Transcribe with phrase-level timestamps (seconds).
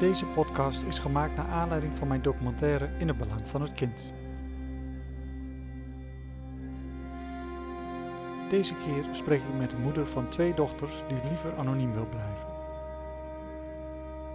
[0.00, 4.12] Deze podcast is gemaakt naar aanleiding van mijn documentaire In het Belang van het Kind.
[8.50, 12.48] Deze keer spreek ik met de moeder van twee dochters die liever anoniem wil blijven.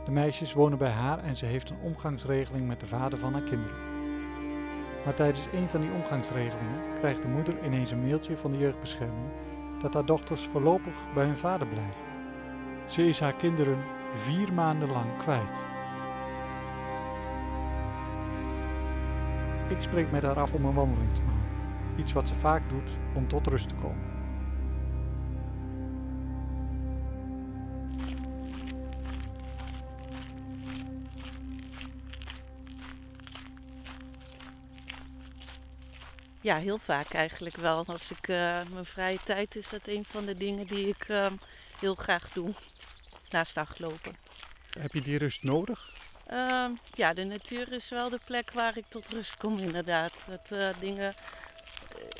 [0.06, 3.43] De meisjes wonen bij haar en ze heeft een omgangsregeling met de vader van haar
[3.43, 3.78] kinderen.
[5.06, 9.28] Maar tijdens een van die omgangsregelingen krijgt de moeder ineens een mailtje van de jeugdbescherming
[9.82, 12.04] dat haar dochters voorlopig bij hun vader blijven.
[12.88, 13.78] Ze is haar kinderen
[14.15, 15.64] vier maanden lang kwijt.
[19.69, 22.00] Ik spreek met haar af om een wandeling te maken.
[22.00, 24.14] Iets wat ze vaak doet om tot rust te komen.
[36.42, 37.86] Ja, heel vaak eigenlijk wel.
[37.86, 38.38] Als ik uh,
[38.73, 41.25] mijn vrije tijd is dat een van de dingen die ik uh,
[41.80, 42.53] heel graag doe.
[43.36, 44.16] Naast hardlopen.
[44.80, 45.91] Heb je die rust nodig?
[46.31, 50.25] Uh, ja, de natuur is wel de plek waar ik tot rust kom inderdaad.
[50.30, 51.16] Dat uh, dingen,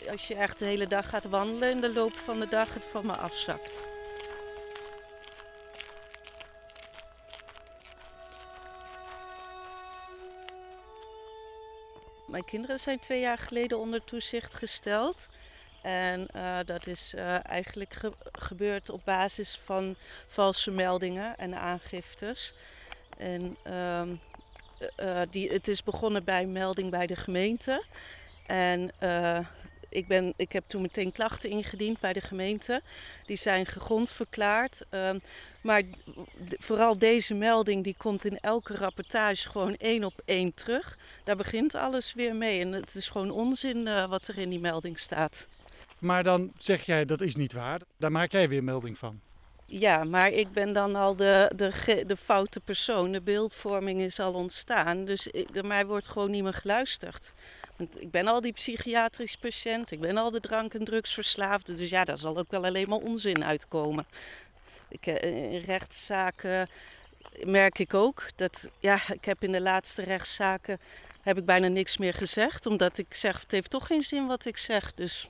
[0.10, 2.86] als je echt de hele dag gaat wandelen in de loop van de dag, het
[2.92, 3.86] van me afzakt.
[12.28, 15.28] Mijn kinderen zijn twee jaar geleden onder toezicht gesteld.
[15.86, 19.96] En uh, dat is uh, eigenlijk ge gebeurd op basis van
[20.28, 22.54] valse meldingen en aangiftes.
[23.18, 27.84] En uh, die, het is begonnen bij een melding bij de gemeente.
[28.46, 28.92] En
[29.90, 32.82] ik, ben, ik heb toen meteen klachten ingediend bij de gemeente.
[33.26, 34.82] Die zijn gegrond verklaard.
[34.90, 35.20] Ehm,
[35.62, 35.82] maar
[36.58, 40.98] vooral deze melding die komt in elke rapportage gewoon één op één terug.
[41.24, 42.60] Daar begint alles weer mee.
[42.60, 45.48] En het is gewoon onzin wat er in die melding staat.
[46.06, 47.82] Maar dan zeg jij dat is niet waar.
[47.98, 49.20] Daar maak jij weer melding van.
[49.66, 53.12] Ja, maar ik ben dan al de, de, de foute persoon.
[53.12, 55.06] De beeldvorming is al ontstaan.
[55.06, 55.30] Dus
[55.62, 57.34] mij wordt gewoon niet meer geluisterd.
[57.76, 59.92] Want ik ben al die psychiatrisch patiënt.
[59.92, 61.74] Ik ben al de drank- en drugsverslaafde.
[61.74, 64.06] Dus ja, daar zal ook wel alleen maar onzin uitkomen.
[64.90, 66.70] Ik, in rechtszaken
[67.44, 70.80] merk ik ook dat, ja, ik heb in de laatste rechtszaken
[71.22, 72.66] heb ik bijna niks meer gezegd.
[72.66, 74.94] Omdat ik zeg, het heeft toch geen zin wat ik zeg.
[74.94, 75.30] Dus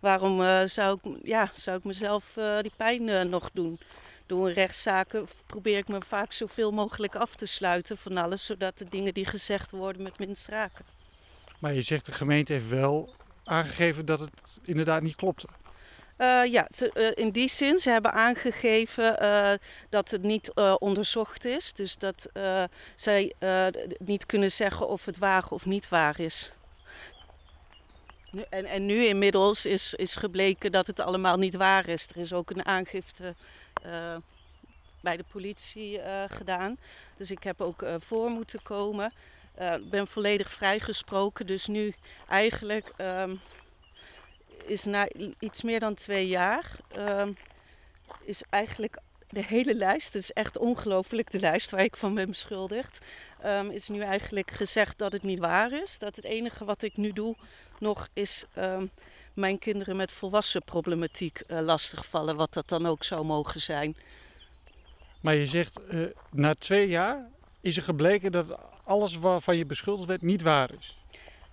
[0.00, 3.78] waarom uh, zou, ik, ja, zou ik mezelf uh, die pijn uh, nog doen?
[4.26, 8.46] Door rechtszaken probeer ik me vaak zoveel mogelijk af te sluiten van alles.
[8.46, 10.84] Zodat de dingen die gezegd worden met minst raken.
[11.58, 13.14] Maar je zegt de gemeente heeft wel
[13.44, 15.48] aangegeven dat het inderdaad niet klopte.
[16.18, 19.52] Uh, ja, ze, uh, in die zin, ze hebben aangegeven uh,
[19.88, 21.72] dat het niet onderzocht is.
[21.72, 22.30] Dus dat
[22.94, 23.32] zij
[23.98, 26.52] niet kunnen zeggen of het waar of niet waar is.
[28.50, 32.08] En, en, nu inmiddels is, is gebleken dat het allemaal niet waar is.
[32.08, 33.34] Er is ook een aangifte
[35.00, 36.76] bij de politie gedaan.
[37.16, 39.12] Dus ik heb ook voor moeten komen.
[39.56, 41.94] Ik ben volledig vrijgesproken, dus nu
[42.28, 42.92] eigenlijk
[44.68, 45.08] is na
[45.38, 47.26] iets meer dan twee jaar, uh,
[48.24, 48.98] is eigenlijk
[49.30, 52.98] de hele lijst, het is echt ongelooflijk de lijst waar ik van ben beschuldigd,
[53.44, 55.98] um, is nu eigenlijk gezegd dat het niet waar is.
[55.98, 57.36] Dat het enige wat ik nu doe
[57.80, 58.90] nog is um,
[59.34, 63.96] mijn kinderen met volwassen problematiek uh, lastigvallen, wat dat dan ook zou mogen zijn.
[65.20, 67.26] Maar je zegt, uh, na twee jaar
[67.60, 70.98] is er gebleken dat alles waarvan je beschuldigd werd niet waar is.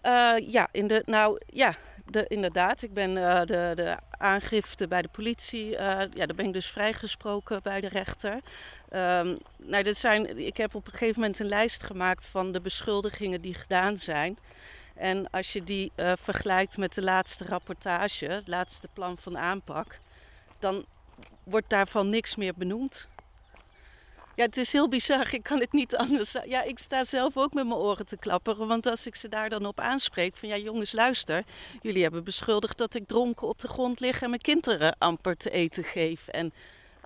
[0.04, 1.76] Uh, ja, in de, nou ja,
[2.06, 2.82] de, inderdaad.
[2.82, 3.14] Ik ben
[3.46, 5.78] de, de aangifte bij de politie, uh,
[6.14, 8.34] ja, daar ben ik dus vrijgesproken bij de rechter.
[8.34, 12.62] Um, nou, dit zijn, ik heb op een gegeven moment een lijst gemaakt van de
[12.62, 14.38] beschuldigingen die gedaan zijn.
[14.96, 20.00] En als je die uh, vergelijkt met de laatste rapportage, het laatste plan van aanpak,
[20.60, 20.86] dan
[21.44, 23.08] wordt daarvan niks meer benoemd.
[24.36, 25.34] Ja, het is heel bizar.
[25.34, 26.36] Ik kan het niet anders.
[26.46, 28.68] Ja, ik sta zelf ook met mijn oren te klapperen.
[28.68, 31.44] Want als ik ze daar dan op aanspreek: van ja, jongens, luister.
[31.82, 35.50] Jullie hebben beschuldigd dat ik dronken op de grond lig en mijn kinderen amper te
[35.50, 36.54] eten geef en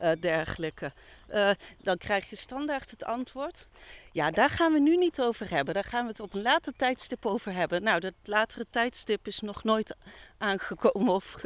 [0.02, 0.92] uh, dergelijke.
[1.30, 1.52] Uh,
[1.82, 3.68] dan krijg je standaard het antwoord:
[4.12, 5.74] ja, daar gaan we nu niet over hebben.
[5.74, 7.84] Daar gaan we het op een later tijdstip over hebben.
[7.84, 9.96] Nou, dat latere tijdstip is nog nooit
[10.38, 11.38] aangekomen of.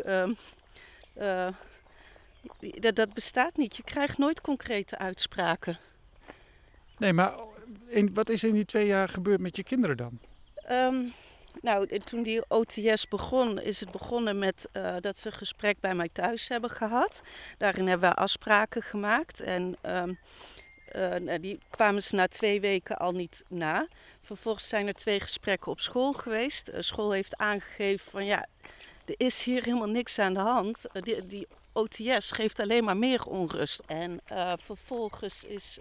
[1.18, 1.48] Uh,
[2.80, 3.76] dat, dat bestaat niet.
[3.76, 5.78] Je krijgt nooit concrete uitspraken.
[6.98, 7.34] Nee, maar
[7.88, 10.20] in, wat is er in die twee jaar gebeurd met je kinderen dan?
[10.72, 11.14] Um,
[11.62, 15.96] nou, toen die OTS begon, is het begonnen met uh, dat ze een gesprek bij
[15.96, 17.22] mij thuis hebben gehad.
[17.58, 19.40] Daarin hebben we afspraken gemaakt.
[19.40, 20.20] En um,
[20.96, 23.88] uh, die kwamen ze na twee weken al niet na.
[24.22, 26.72] Vervolgens zijn er twee gesprekken op school geweest.
[26.80, 28.46] School heeft aangegeven van ja,
[29.06, 30.86] er is hier helemaal niks aan de hand.
[30.92, 33.82] die, die OTS geeft alleen maar meer onrust.
[33.86, 34.22] En
[34.58, 35.80] vervolgens is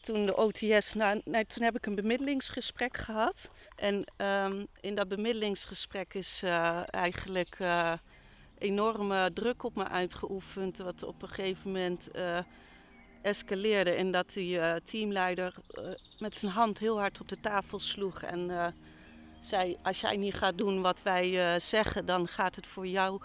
[0.00, 3.50] toen de OTS, nou, nou, toen heb ik een bemiddelingsgesprek gehad.
[3.76, 7.92] En ehm, in dat bemiddelingsgesprek is uh, eigenlijk uh,
[8.58, 10.78] enorme druk op me uitgeoefend.
[10.78, 12.38] Wat op een gegeven moment uh,
[13.22, 13.90] escaleerde.
[13.90, 15.54] En dat die teamleider
[16.18, 18.22] met zijn hand heel hard op de tafel sloeg.
[18.22, 18.74] En
[19.40, 23.20] zei: Als jij niet gaat doen wat wij zeggen, dan gaat het voor jou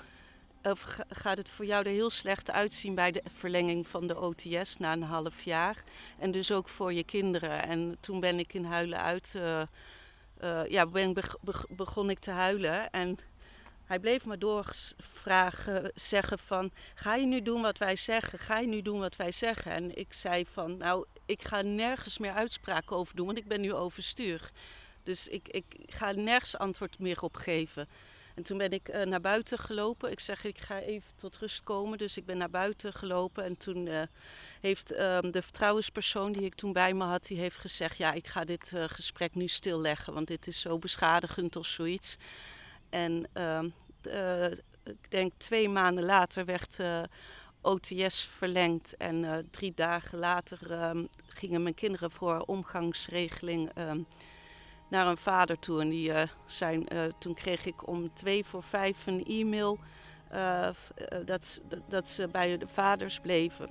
[0.72, 4.78] of gaat het voor jou er heel slecht uitzien bij de verlenging van de OTS
[4.78, 5.84] na een half jaar?
[6.20, 7.64] En dus ook voor je kinderen.
[7.64, 9.34] En toen ben ik in huilen uit.
[9.38, 9.62] Uh,
[10.44, 11.16] uh, ja, ben,
[11.70, 12.90] begon ik te huilen.
[12.92, 13.18] En
[13.86, 16.72] hij bleef me doorvragen, zeggen van...
[16.96, 18.40] Ga je nu doen wat wij zeggen?
[18.40, 19.72] Ga je nu doen wat wij zeggen?
[19.72, 23.62] En ik zei van, nou, ik ga nergens meer uitspraken over doen, want ik ben
[23.62, 24.50] nu overstuur.
[25.04, 27.88] Dus ik, ik ga nergens antwoord meer op geven.
[28.36, 30.12] En toen ben ik uh, naar buiten gelopen.
[30.12, 31.98] Ik zeg, ik ga even tot rust komen.
[31.98, 33.44] Dus ik ben naar buiten gelopen.
[33.44, 34.02] En toen uh,
[34.62, 38.28] heeft uh, de vertrouwenspersoon die ik toen bij me had, die heeft gezegd, ja, ik
[38.28, 42.18] ga dit uh, gesprek nu stilleggen, want dit is zo beschadigend of zoiets.
[42.90, 43.70] En ehm,
[44.84, 46.80] ik denk twee maanden later werd
[47.62, 48.98] OTS verlengd.
[48.98, 54.00] En drie dagen later ehm, gingen mijn kinderen voor omgangsregeling ehm,
[54.96, 55.82] naar een vader toe.
[55.82, 59.80] En die, uh, zijn, uh, toen kreeg ik om twee voor vijf een e-mail
[60.34, 60.70] uh,
[61.26, 63.70] dat, dat ze bij de vaders bleven.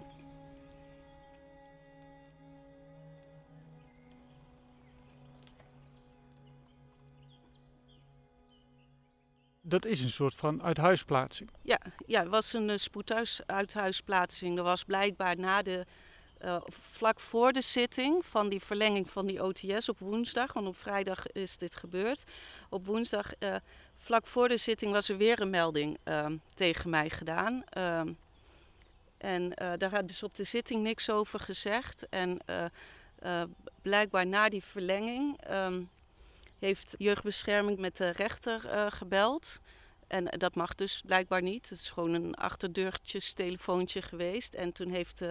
[9.61, 11.51] Dat is een soort van uithuisplaatsing.
[11.63, 14.59] Ja, ja het was een spoeduithuisplaatsing.
[14.59, 15.87] Er was blijkbaar na de
[16.45, 20.77] uh, vlak voor de zitting van die verlenging van die OTS op woensdag, want op
[20.77, 22.25] vrijdag is dit gebeurd.
[22.69, 23.55] Op woensdag, uh,
[23.97, 27.63] vlak voor de zitting, was er weer een melding uh, tegen mij gedaan.
[27.69, 28.13] Ehm,
[29.19, 32.09] en uh, daar had dus op de zitting niks over gezegd.
[32.09, 32.39] En
[33.83, 35.83] blijkbaar na die verlenging ehm,
[36.59, 38.61] heeft jeugdbescherming met de rechter
[38.93, 39.61] gebeld.
[40.07, 41.69] En dat mag dus blijkbaar niet.
[41.69, 44.55] Het is gewoon een achterdeurtjes telefoontje geweest.
[44.55, 45.23] En toen heeft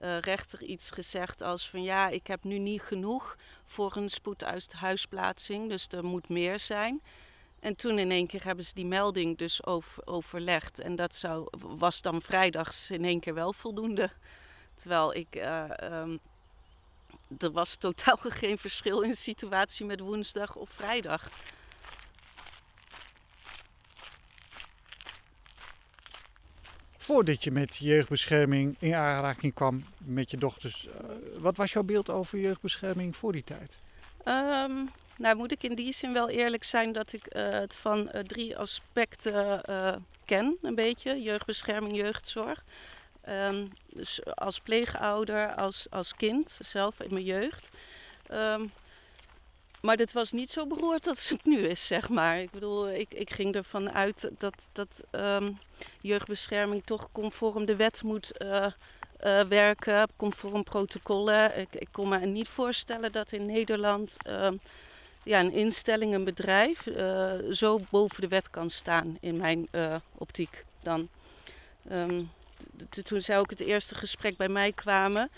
[0.00, 5.68] uh, rechter iets gezegd als van ja, ik heb nu niet genoeg voor een spoeduithuisplaatsing,
[5.68, 7.02] dus er moet meer zijn.
[7.60, 10.80] En toen in één keer hebben ze die melding dus over, overlegd.
[10.80, 14.10] En dat zou, was dan vrijdags in één keer wel voldoende.
[14.74, 15.36] Terwijl ik.
[15.36, 16.20] Uh, um,
[17.38, 21.28] er was totaal geen verschil in situatie met woensdag of vrijdag.
[27.00, 30.86] Voordat je met jeugdbescherming in aanraking kwam met je dochters.
[30.86, 30.92] Uh,
[31.38, 33.78] wat was jouw beeld over jeugdbescherming voor die tijd?
[34.24, 38.10] Um, nou, moet ik in die zin wel eerlijk zijn dat ik uh, het van
[38.14, 39.62] uh, drie aspecten
[40.24, 41.22] ken, een beetje.
[41.22, 42.64] Jeugdbescherming, jeugdzorg.
[43.28, 47.68] Um, dus als pleegouder, als, als kind, zelf in mijn jeugd.
[48.32, 48.70] Um,
[49.80, 52.40] maar dit was niet zo beroerd als het nu is, zeg maar.
[52.40, 55.58] Ik bedoel, ik, ik ging ervan uit dat, dat um,
[56.00, 58.66] jeugdbescherming toch conform de wet moet uh,
[59.24, 61.58] uh, werken, conform protocollen.
[61.58, 64.48] Ik, ik kon me niet voorstellen dat in Nederland uh,
[65.22, 69.68] ja, een instelling, een bedrijf, uh, zo boven de wet kan staan, in mijn
[70.14, 71.08] optiek dan.
[71.92, 72.30] Um,
[73.04, 75.30] toen zij ook het eerste gesprek bij mij kwamen,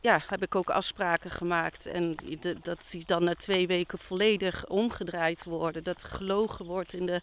[0.00, 1.86] ja, heb ik ook afspraken gemaakt.
[1.86, 2.16] En
[2.62, 5.84] dat die dan na twee weken volledig omgedraaid worden.
[5.84, 7.22] Dat gelogen wordt in de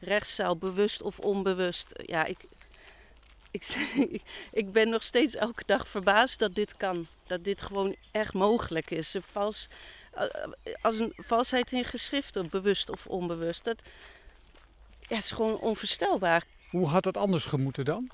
[0.00, 1.92] rechtszaal, bewust of onbewust.
[1.96, 2.44] Ja, ik,
[3.50, 3.90] ik,
[4.62, 7.06] ik ben nog steeds elke dag verbaasd dat dit kan.
[7.26, 9.14] Dat dit gewoon echt mogelijk is.
[9.14, 9.68] Een vals,
[10.80, 13.64] als een valsheid in geschriften, bewust of onbewust.
[13.64, 13.82] Dat
[15.00, 16.44] ja, is gewoon onvoorstelbaar.
[16.70, 18.10] Hoe had het anders gemoeten dan?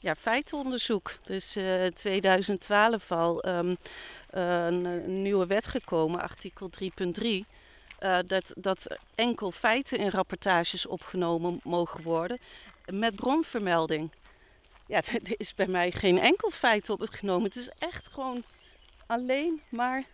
[0.00, 1.16] Ja, feitenonderzoek.
[1.24, 3.76] Dus in uh, 2012 al um,
[4.34, 6.88] uh, een, nieuwe wet gekomen, artikel 3.3.
[8.00, 12.38] Uh, dat, dat enkel feiten in rapportages opgenomen mogen worden
[12.86, 14.10] met bronvermelding.
[14.86, 17.44] Ja, er is bij mij geen enkel feit opgenomen.
[17.44, 18.42] Het is echt gewoon
[19.06, 20.04] alleen maar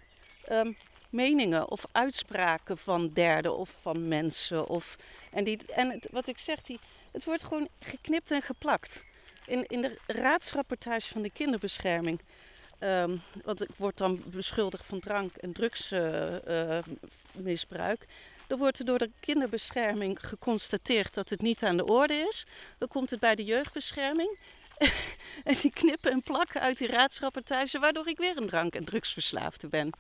[0.50, 0.76] um,
[1.10, 4.68] meningen of uitspraken van derden of van mensen.
[4.68, 4.96] Of,
[5.32, 6.78] en die, en wat ik zeg, die,
[7.12, 9.04] het wordt gewoon geknipt en geplakt
[9.46, 12.20] in, in de raadsrapportage van de kinderbescherming.
[12.80, 18.00] Um, want ik word dan beschuldigd van drank- en drugsmisbruik.
[18.00, 18.14] Uh, uh,
[18.46, 22.46] dan wordt er door de kinderbescherming geconstateerd dat het niet aan de orde is.
[22.78, 24.38] Dan komt het bij de jeugdbescherming.
[25.44, 29.68] en die knippen en plakken uit die raadsrapportage, waardoor ik weer een drank- en drugsverslaafde
[29.68, 29.90] ben.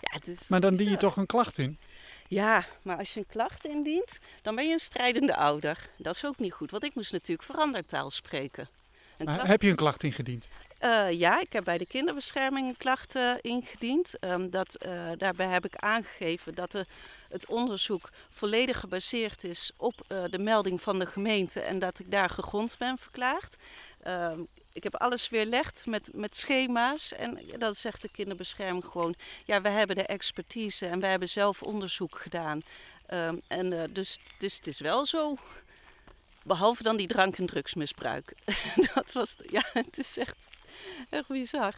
[0.00, 1.78] Ja, het is maar dan dien je toch een klacht in?
[2.28, 5.90] Ja, maar als je een klacht indient, dan ben je een strijdende ouder.
[5.96, 8.68] Dat is ook niet goed, want ik moest natuurlijk verandertaal spreken.
[9.16, 9.46] Klacht...
[9.46, 10.46] Heb je een klacht ingediend?
[10.80, 14.14] Uh, ja, ik heb bij de kinderbescherming een klacht uh, ingediend.
[14.20, 16.86] Um, dat, uh, daarbij heb ik aangegeven dat de,
[17.28, 19.94] het onderzoek volledig gebaseerd is op
[20.30, 23.56] de melding van de gemeente en dat ik daar gegrond ben verklaard.
[24.06, 27.12] Um, ik heb alles weerlegd met, met schema's.
[27.12, 29.14] En dan zegt de kinderbescherming gewoon:
[29.44, 32.62] ja, we hebben de expertise en we hebben zelf onderzoek gedaan.
[33.12, 35.36] Um, en dus, dus het is wel zo.
[36.44, 38.34] Behalve dan die drank- en drugsmisbruik.
[38.94, 40.48] dat was, ja, het is echt,
[41.10, 41.74] echt bizar.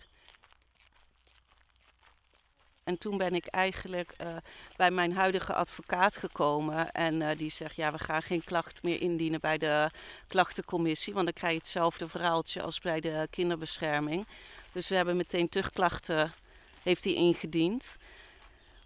[2.84, 4.36] En toen ben ik eigenlijk uh,
[4.76, 6.90] bij mijn huidige advocaat gekomen.
[6.90, 9.90] En uh, die zegt, ja, we gaan geen klacht meer indienen bij de
[10.28, 11.12] klachtencommissie.
[11.14, 14.26] Want dan krijg je hetzelfde verhaaltje als bij de kinderbescherming.
[14.72, 16.32] Dus we hebben meteen terugklachten,
[16.82, 17.96] heeft hij ingediend.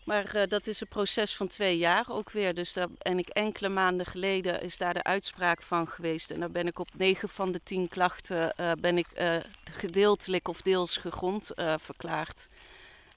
[0.08, 2.54] Maar uh, dat is een proces van twee jaar ook weer.
[2.54, 6.30] Dus daar, en ik enkele maanden geleden is daar de uitspraak van geweest.
[6.30, 9.36] En daar ben ik op negen van de tien klachten uh, ben ik uh,
[9.70, 12.48] gedeeltelijk of deels gegrond verklaard.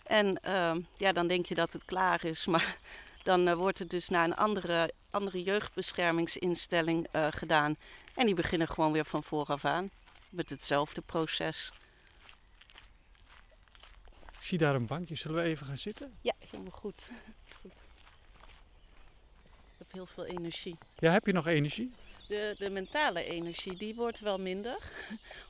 [0.04, 2.46] En ehm, ja, dan denk je dat het klaar is.
[2.54, 2.78] Maar
[3.24, 7.76] dan wordt het dus naar een andere, andere jeugdbeschermingsinstelling gedaan.
[8.16, 9.90] En die beginnen gewoon weer van vooraf aan.
[10.30, 11.72] Met hetzelfde proces.
[14.42, 15.16] Ik zie daar een bankje.
[15.16, 16.14] Zullen we even gaan zitten?
[16.22, 17.10] Ja, helemaal goed.
[17.62, 17.72] goed.
[19.62, 20.78] Ik heb heel veel energie.
[20.98, 21.92] Ja, heb je nog energie?
[22.28, 24.78] De, de mentale energie, die wordt wel minder.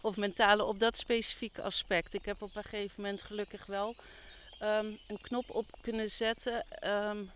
[0.02, 2.14] Of mentale op dat specifieke aspect.
[2.14, 3.96] Ik heb op een gegeven moment gelukkig wel
[4.62, 6.66] um, een knop op kunnen zetten.
[6.88, 7.32] Um,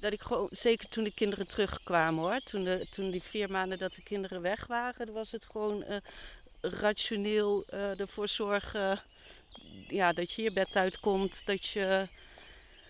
[0.00, 2.40] dat ik gewoon, zeker toen de kinderen terugkwamen hoor.
[2.40, 5.96] Toen, de, toen die vier maanden dat de kinderen weg waren, was het gewoon uh,
[6.60, 9.02] rationeel uh, ervoor zorgen
[9.88, 11.46] ja, dat je je bed uitkomt.
[11.46, 12.08] Dat je...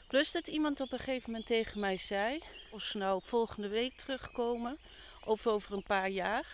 [0.09, 2.39] Plus dat iemand op een gegeven moment tegen mij zei,
[2.71, 4.79] of ze nou volgende week terugkomen
[5.25, 6.47] of over een paar jaar,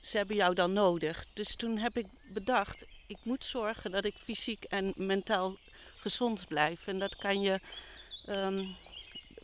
[0.00, 1.24] ze hebben jou dan nodig.
[1.32, 5.56] Dus toen heb ik bedacht, ik moet zorgen dat ik fysiek en mentaal
[5.96, 6.86] gezond blijf.
[6.86, 7.60] En dat kan je
[8.28, 8.76] um,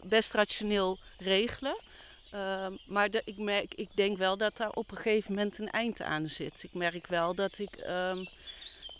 [0.03, 1.81] best rationeel regelen.
[2.35, 6.03] Uh, maar ik, merk, ik denk wel dat daar op een gegeven moment een eind
[6.03, 6.63] aan zit.
[6.63, 8.29] Ik merk wel dat ik um,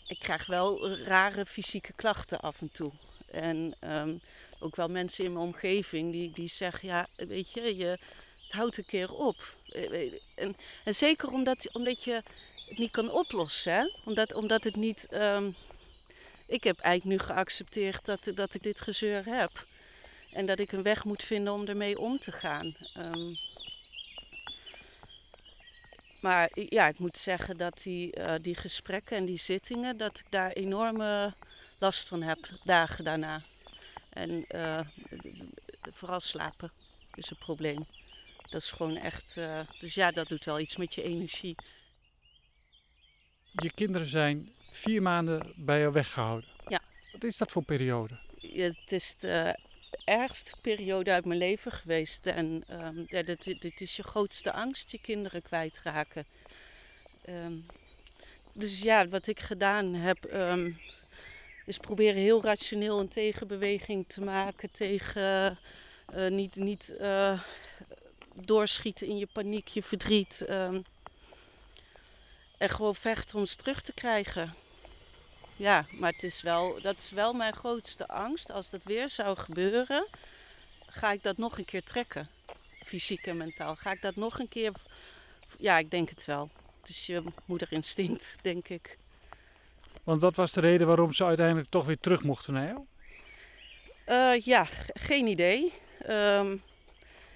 [0.09, 2.93] ik krijg wel rare fysieke klachten af en toe.
[3.31, 4.21] En um,
[4.59, 7.99] ook wel mensen in mijn omgeving die, die zeggen, ja, weet je, je,
[8.43, 9.55] het houdt een keer op.
[10.35, 12.23] En, en zeker omdat, omdat je
[12.69, 13.91] het niet kan oplossen, hè?
[14.05, 15.09] Omdat, omdat het niet...
[15.11, 15.57] Um,
[16.47, 19.67] ik heb eigenlijk nu geaccepteerd dat, dat ik dit gezeur heb.
[20.33, 22.77] En dat ik een weg moet vinden om ermee om te gaan.
[22.97, 23.37] Um,
[26.21, 30.27] maar ja, ik moet zeggen dat die, uh, die gesprekken en die zittingen, dat ik
[30.31, 31.35] daar enorme
[31.79, 33.43] last van heb, dagen daarna.
[34.11, 34.81] En uh,
[35.81, 36.73] vooral slapen
[37.15, 37.87] is een probleem.
[38.51, 41.55] Dat is gewoon echt, uh, dus ja, dat doet wel iets met je energie.
[43.53, 46.49] Je kinderen zijn vier maanden bij jou weggehouden.
[46.69, 46.81] Ja.
[47.13, 48.19] Wat is dat voor periode?
[48.37, 49.59] Ja, het is de
[50.09, 52.27] ergste periode uit mijn leven geweest.
[52.27, 56.25] En um, ja, dit, dit, is je grootste angst, je kinderen kwijtraken.
[57.29, 57.67] Um,
[58.53, 60.79] dus ja, wat ik gedaan heb, um,
[61.67, 65.59] is proberen heel rationeel een tegenbeweging te maken tegen
[66.15, 67.41] uh, niet, niet uh,
[68.35, 70.45] doorschieten in je paniek, je verdriet.
[72.59, 74.55] en gewoon vechten om ze terug te krijgen.
[75.59, 78.51] Ja, maar het is wel, dat is wel mijn grootste angst.
[78.51, 80.07] Als dat weer zou gebeuren,
[80.87, 82.29] ga ik dat nog een keer trekken.
[82.85, 83.77] Fysiek en mentaal.
[83.77, 84.73] Ga ik dat nog een keer.
[85.59, 86.51] Ja, ik denk het wel.
[86.81, 88.99] Het is je moederinstinct, denk ik.
[90.05, 92.87] Want wat was de reden waarom ze uiteindelijk toch weer terug mochten naar jou?
[94.07, 95.73] Uh, ja, geen idee.
[96.09, 96.63] Um,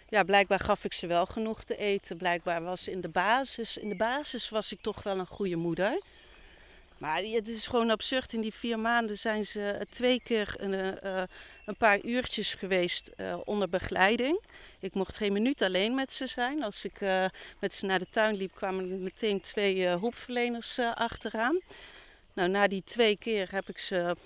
[0.08, 2.16] ja, blijkbaar gaf ik ze wel genoeg te eten.
[2.16, 6.00] Blijkbaar was in de basis, in de basis was ik toch wel een goede moeder.
[7.02, 8.32] Maar het is gewoon absurd.
[8.32, 11.22] In die vier maanden zijn ze twee keer een, uh,
[11.66, 13.12] een paar uurtjes geweest
[13.44, 14.40] onder begeleiding.
[14.80, 16.62] Ik mocht geen minuut alleen met ze zijn.
[16.62, 17.00] Als ik
[17.58, 21.60] met ze naar de tuin liep, kwamen er meteen twee hulpverleners achteraan.
[22.32, 24.16] Nou, na die twee keer heb ik ze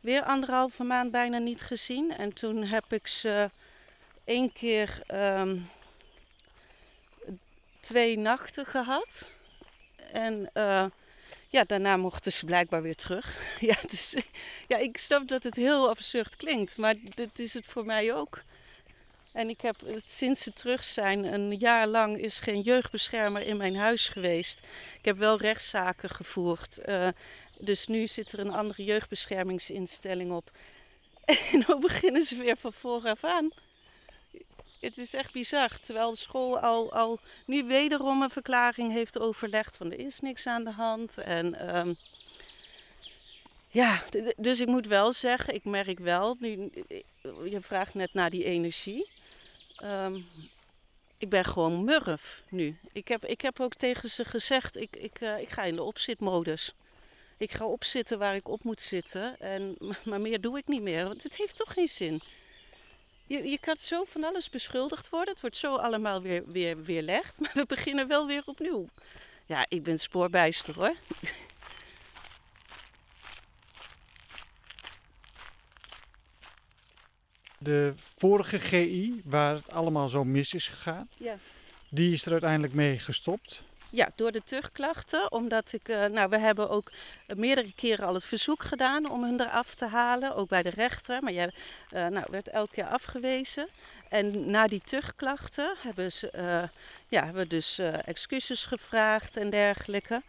[0.00, 2.12] weer anderhalve maand bijna niet gezien.
[2.12, 3.50] En toen heb ik ze
[4.24, 5.68] één keer um,
[7.80, 9.32] twee nachten gehad.
[10.12, 10.50] En
[11.48, 13.36] ja, daarna mochten ze blijkbaar weer terug.
[13.60, 14.16] Ja, dus,
[14.66, 18.42] ja, ik snap dat het heel absurd klinkt, maar dit is het voor mij ook.
[19.32, 23.76] En ik heb sinds ze terug zijn, een jaar lang is geen jeugdbeschermer in mijn
[23.76, 24.66] huis geweest.
[24.98, 26.78] Ik heb wel rechtszaken gevoerd.
[26.86, 27.08] Uh,
[27.58, 30.50] dus nu zit er een andere jeugdbeschermingsinstelling op.
[31.52, 33.50] En dan beginnen ze weer van vooraf aan.
[34.80, 35.80] Het is echt bizar.
[35.80, 40.46] Terwijl de school al, al nu wederom een verklaring heeft overlegd van er is niks
[40.46, 41.18] aan de hand.
[41.18, 41.94] En ehm,
[43.68, 44.02] ja,
[44.36, 46.70] dus ik moet wel zeggen, ik merk wel, nu,
[47.44, 49.08] je vraagt net naar die energie.
[49.76, 50.20] Ehm,
[51.18, 52.78] ik ben gewoon murf nu.
[52.92, 55.82] Ik heb, ik heb ook tegen ze gezegd, ik, ik, uh, ik ga in de
[55.82, 56.74] opzitmodus.
[57.36, 59.40] Ik ga opzitten waar ik op moet zitten.
[59.40, 62.20] En, maar meer doe ik niet meer, want het heeft toch geen zin.
[63.28, 65.32] Je, je kan zo van alles beschuldigd worden.
[65.32, 67.38] Het wordt zo allemaal weer, weer weerlegd.
[67.40, 68.88] Maar we beginnen wel weer opnieuw.
[69.46, 70.96] Ja, ik ben spoorbijster hoor.
[77.58, 81.38] De vorige GI, waar het allemaal zo mis is gegaan, ja.
[81.88, 83.62] die is er uiteindelijk mee gestopt.
[83.90, 85.32] Ja, door de terugklachten.
[85.32, 86.90] Omdat ik, uh, nou, we hebben ook
[87.26, 90.34] meerdere keren al het verzoek gedaan om hun eraf te halen.
[90.34, 91.22] Ook bij de rechter.
[91.22, 91.50] Maar jij
[91.92, 93.68] uh, nou, werd elke keer afgewezen.
[94.08, 96.62] En na die terugklachten hebben, ze, uh,
[97.08, 100.22] ja, hebben we dus excuses gevraagd en dergelijke.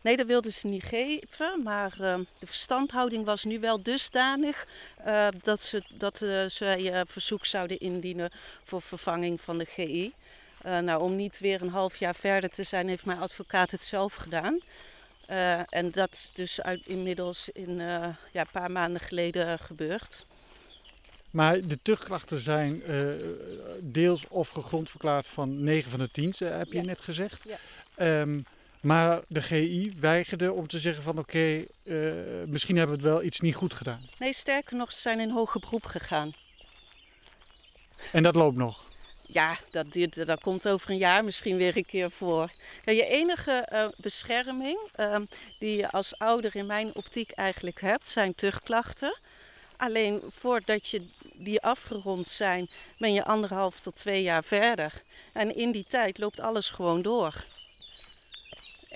[0.00, 1.62] Nee, dat wilden ze niet geven.
[1.62, 4.66] Maar de verstandhouding was nu wel dusdanig
[5.42, 6.16] dat ze, dat,
[6.52, 8.30] ze verzoek zouden indienen
[8.64, 10.14] voor vervanging van de GI.
[10.66, 13.82] Uh, nou, om niet weer een half jaar verder te zijn, heeft mijn advocaat het
[13.82, 14.60] zelf gedaan.
[15.30, 20.26] Uh, en dat is dus uit, inmiddels in, uh, ja, een paar maanden geleden gebeurd.
[21.30, 22.82] Maar de terugklachten zijn
[23.80, 26.84] deels of gegrond verklaard van 9 van de 10, heb je ja.
[26.84, 27.44] net gezegd.
[27.96, 28.20] Ja.
[28.20, 28.44] Um,
[28.80, 33.22] maar de GI weigerde om te zeggen van oké, okay, misschien hebben we het wel
[33.22, 34.08] iets niet goed gedaan.
[34.18, 36.34] Nee, sterker nog, ze zijn in hoger beroep gegaan.
[38.12, 38.84] En dat loopt nog?
[39.26, 39.86] Ja, dat,
[40.26, 42.50] dat komt over een jaar misschien weer een keer voor.
[42.84, 45.16] Je enige uh, bescherming uh,
[45.58, 49.18] die je als ouder in mijn optiek eigenlijk hebt, zijn terugklachten.
[49.76, 52.68] Alleen voordat je die afgerond zijn,
[52.98, 54.92] ben je anderhalf tot twee jaar verder.
[55.32, 57.44] En in die tijd loopt alles gewoon door.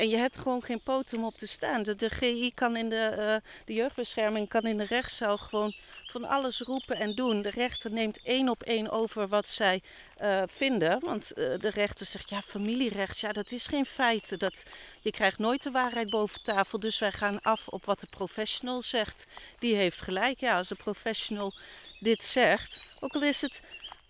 [0.01, 1.83] En je hebt gewoon geen poten om op te staan.
[1.83, 6.61] De, GI kan in de, uh, de jeugdbescherming kan in de rechtszaal gewoon van alles
[6.61, 7.43] roepen en doen.
[7.43, 9.83] De rechter neemt één op één over wat zij
[10.23, 11.01] uh, vinden.
[11.01, 14.39] Want uh, de rechter zegt, ja, familierecht, ja, dat is geen feit.
[14.39, 14.67] Dat,
[15.01, 16.79] je krijgt nooit de waarheid boven tafel.
[16.81, 19.27] Dus wij gaan af op wat de professional zegt.
[19.59, 20.41] Die heeft gelijk.
[20.41, 21.55] Ja, als de professional
[21.99, 23.63] dit zegt, ook al is het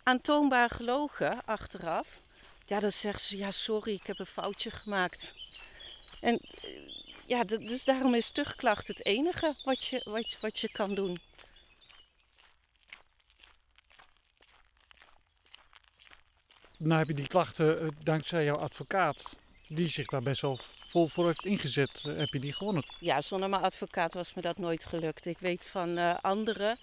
[0.03, 2.23] aantoonbaar gelogen achteraf.
[2.67, 5.40] Ja, dan zegt ze, ja, sorry, ik heb een foutje gemaakt.
[6.21, 6.41] En
[7.27, 11.19] ja, dus daarom is terugklacht het enige wat je, wat, wat je kan doen.
[16.77, 19.37] Nou heb je die klachten uh, dankzij jouw advocaat,
[19.69, 22.03] die zich daar best wel vol voor heeft ingezet.
[22.07, 22.85] Uh, heb je die gewonnen?
[23.01, 25.27] Ja, zonder mijn advocaat was me dat nooit gelukt.
[25.27, 26.79] Ik weet van uh, anderen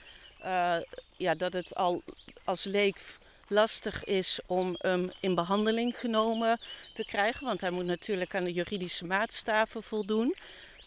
[1.17, 2.03] ja, dat het al
[2.43, 3.17] als leek
[3.47, 6.59] lastig is om hem in behandeling genomen
[6.93, 7.45] te krijgen.
[7.45, 10.35] Want hij moet natuurlijk aan de juridische maatstaven voldoen.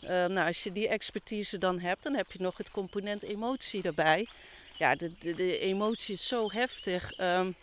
[0.03, 3.83] Uh, nou, als je die expertise dan hebt, dan heb je nog het component emotie
[3.83, 4.27] erbij.
[4.77, 7.19] Ja, de, de, emotie is zo heftig.
[7.19, 7.55] Um,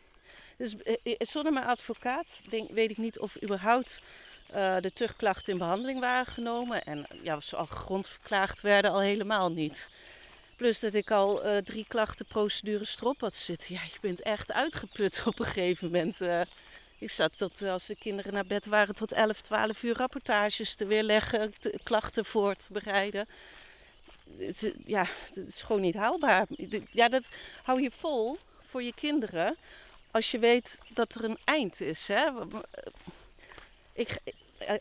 [0.57, 4.01] dus uh, zonder mijn advocaat denk, weet ik niet of überhaupt
[4.81, 6.83] de terugklachten in behandeling waren genomen.
[6.83, 9.89] En ja, als ze al grondverklaagd werden, al helemaal niet.
[10.57, 13.73] Plus dat ik al uh, drie klachtenprocedures erop had zitten.
[13.73, 16.21] Ja, je bent echt uitgeput op een gegeven moment.
[16.21, 16.41] Uh,
[16.97, 20.85] ik zat tot, als de kinderen naar bed waren, tot 11, 12 uur rapportages te
[20.85, 23.27] weerleggen, te, klachten voor te bereiden.
[24.37, 26.47] Het, ja, het is gewoon niet haalbaar.
[26.91, 27.27] Ja, dat
[27.63, 29.57] hou je vol voor je kinderen
[30.11, 32.07] als je weet dat er een eind is.
[32.07, 32.29] Hè?
[33.93, 34.17] Ik,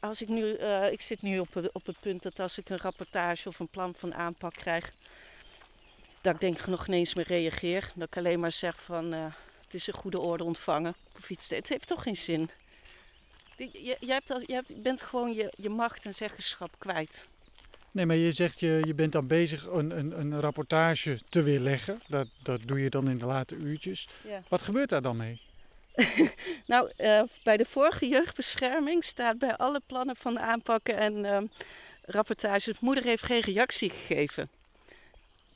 [0.00, 0.46] als ik, nu,
[0.90, 3.94] ik zit nu op, op het punt dat als ik een rapportage of een plan
[3.94, 4.92] van aanpak krijg,
[6.26, 7.90] dat ik denk nog ineens meer reageer.
[7.94, 9.24] Dat ik alleen maar zeg van uh,
[9.64, 10.94] het is een goede orde ontvangen.
[11.16, 11.50] Of iets.
[11.50, 12.50] Het heeft toch geen zin.
[13.56, 17.28] Je, je, hebt je hebt, bent gewoon je, je macht en zeggenschap kwijt.
[17.90, 22.00] Nee, maar je zegt je, je bent dan bezig een, een, een rapportage te weerleggen.
[22.08, 24.08] Dat, dat doe je dan in de late uurtjes.
[24.28, 24.42] Ja.
[24.48, 25.40] Wat gebeurt daar dan mee?
[26.66, 31.38] nou, uh, bij de vorige jeugdbescherming staat bij alle plannen van aanpakken en uh,
[32.04, 32.78] rapportages...
[32.80, 34.50] moeder heeft geen reactie gegeven.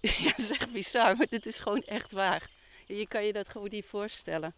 [0.23, 2.51] ja, dat is echt bizar, maar dit is gewoon echt waar.
[2.87, 4.55] Je kan je dat gewoon niet voorstellen.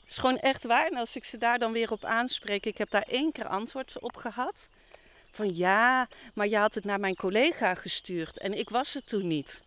[0.00, 0.86] Het is gewoon echt waar.
[0.86, 3.98] En als ik ze daar dan weer op aanspreek, ik heb daar één keer antwoord
[4.00, 4.68] op gehad.
[5.30, 9.26] Van ja, maar je had het naar mijn collega gestuurd en ik was er toen
[9.26, 9.60] niet.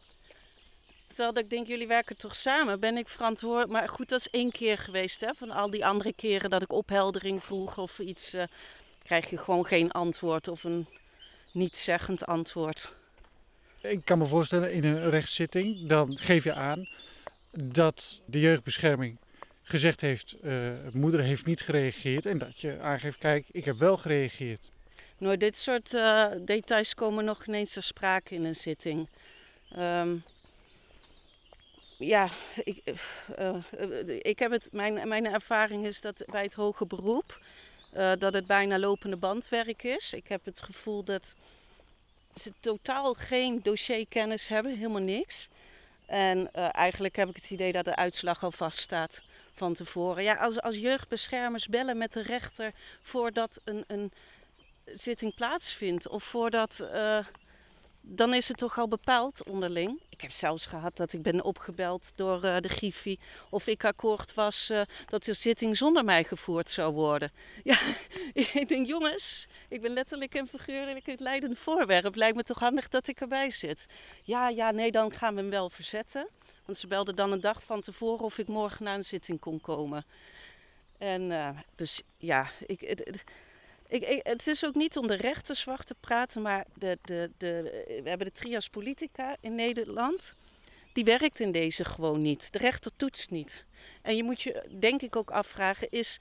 [1.07, 3.71] Terwijl dat ik denk, jullie werken toch samen, ben ik verantwoordelijk.
[3.71, 5.21] Maar goed, dat is één keer geweest.
[5.21, 5.33] Hè?
[5.33, 8.43] Van al die andere keren dat ik opheldering vroeg of iets, uh,
[9.03, 10.87] krijg je gewoon geen antwoord of een
[11.51, 12.95] niet-zeggend antwoord.
[13.81, 16.87] Ik kan me voorstellen, in een rechtszitting, dan geef je aan
[17.51, 19.17] dat de jeugdbescherming
[19.63, 23.97] gezegd heeft, uh, moeder heeft niet gereageerd en dat je aangeeft, kijk, ik heb wel
[23.97, 24.71] gereageerd.
[25.17, 29.09] Nou, dit soort uh, details komen nog ineens ter sprake in een zitting.
[29.77, 30.23] Um,
[31.97, 32.29] ja,
[32.63, 32.95] ik,
[33.39, 33.55] uh,
[34.21, 37.39] ik heb het, mijn, mijn ervaring is dat bij het hoge beroep
[38.19, 40.13] dat het bijna lopende bandwerk is.
[40.13, 41.33] Ik heb het gevoel dat
[42.38, 45.47] ze totaal geen dossierkennis hebben, helemaal niks.
[46.06, 50.23] En uh, eigenlijk heb ik het idee dat de uitslag al vaststaat van tevoren.
[50.23, 54.12] Ja, als, als jeugdbeschermers bellen met de rechter voordat een, een
[54.86, 56.88] zitting plaatsvindt of voordat
[58.10, 60.02] dan is het toch al bepaald onderling.
[60.10, 64.34] Ik heb zelfs gehad dat ik ben opgebeld door uh, de Griffie of ik akkoord
[64.34, 67.32] was uh, dat de zitting zonder mij gevoerd zou worden.
[67.63, 67.78] Ja,
[68.34, 72.15] ik denk jongens, ik ben letterlijk en figuurlijk het leidende voorwerp.
[72.15, 73.88] Lijkt me toch handig dat ik erbij zit.
[74.24, 76.28] Ja, ja, nee, dan gaan we hem wel verzetten.
[76.65, 79.62] Want ze belden dan een dag van tevoren of ik morgen naar een zitting kon
[79.62, 80.06] komen.
[80.98, 82.82] En uh, dus ja, ik,
[83.88, 88.10] ik, het is ook niet om de rechterswacht te praten, maar de, de, de, we
[88.10, 90.36] hebben de trias politica in Nederland.
[90.93, 92.52] Die werkt in deze gewoon niet.
[92.52, 93.65] De rechter toetst niet.
[94.02, 96.19] En je moet je denk ik ook afvragen, is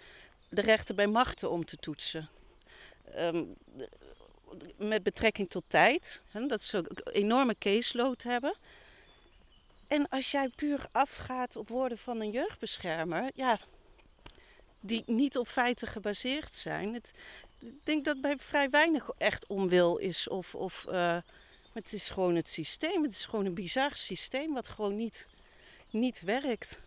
[0.48, 2.28] de rechter bij machten om te toetsen?
[3.16, 3.56] Um,
[4.78, 8.56] met betrekking tot tijd, hè, dat ze een enorme caseload hebben.
[9.88, 13.58] En als jij puur afgaat op woorden van een jeugdbeschermer, ja,
[14.80, 16.94] die niet op feiten gebaseerd zijn.
[16.94, 17.12] Het,
[17.58, 20.28] ik denk dat bij vrij weinig echt onwil is.
[20.28, 21.18] Of, of, uh,
[21.72, 23.02] het is gewoon het systeem.
[23.02, 25.28] Het is gewoon een bizar systeem wat gewoon niet,
[25.90, 26.82] niet werkt.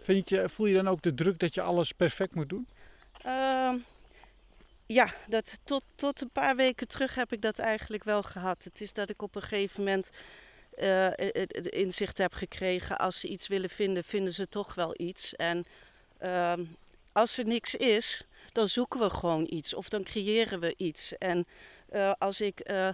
[0.00, 2.68] Vind je, voel je dan ook de druk dat je alles perfect moet doen?
[3.26, 3.74] Uh,
[4.86, 8.64] ja, dat, tot, tot een paar weken terug heb ik dat eigenlijk wel gehad.
[8.64, 10.10] Het is dat ik op een gegeven moment
[10.78, 11.10] uh,
[11.62, 12.98] inzicht heb gekregen.
[12.98, 15.36] Als ze iets willen vinden, vinden ze toch wel iets.
[15.36, 15.66] En
[16.22, 16.52] uh,
[17.18, 21.18] als er niks is, dan zoeken we gewoon iets of dan creëren we iets.
[21.18, 21.46] En
[21.92, 22.88] uh, als ik uh,